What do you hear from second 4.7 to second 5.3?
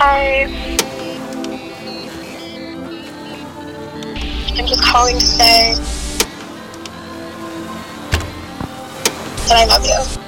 calling to